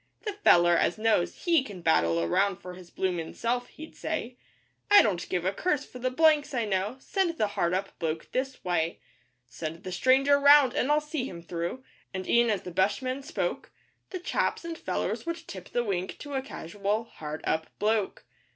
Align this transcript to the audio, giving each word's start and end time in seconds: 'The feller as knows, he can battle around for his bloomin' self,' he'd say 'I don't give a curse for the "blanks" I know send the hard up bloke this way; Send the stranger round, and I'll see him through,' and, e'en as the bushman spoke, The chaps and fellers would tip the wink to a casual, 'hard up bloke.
'The 0.23 0.33
feller 0.43 0.75
as 0.75 0.97
knows, 0.97 1.45
he 1.45 1.63
can 1.63 1.79
battle 1.79 2.19
around 2.23 2.55
for 2.57 2.73
his 2.73 2.89
bloomin' 2.89 3.35
self,' 3.35 3.67
he'd 3.67 3.95
say 3.95 4.35
'I 4.89 5.03
don't 5.03 5.29
give 5.29 5.45
a 5.45 5.53
curse 5.53 5.85
for 5.85 5.99
the 5.99 6.09
"blanks" 6.09 6.55
I 6.55 6.65
know 6.65 6.95
send 6.99 7.37
the 7.37 7.49
hard 7.49 7.75
up 7.75 7.99
bloke 7.99 8.31
this 8.31 8.63
way; 8.65 8.99
Send 9.45 9.83
the 9.83 9.91
stranger 9.91 10.39
round, 10.39 10.73
and 10.73 10.91
I'll 10.91 11.01
see 11.01 11.25
him 11.25 11.43
through,' 11.43 11.83
and, 12.15 12.27
e'en 12.27 12.49
as 12.49 12.63
the 12.63 12.71
bushman 12.71 13.21
spoke, 13.21 13.69
The 14.09 14.17
chaps 14.17 14.65
and 14.65 14.75
fellers 14.75 15.27
would 15.27 15.47
tip 15.47 15.69
the 15.69 15.83
wink 15.83 16.17
to 16.17 16.33
a 16.33 16.41
casual, 16.41 17.03
'hard 17.03 17.41
up 17.45 17.67
bloke. 17.77 18.25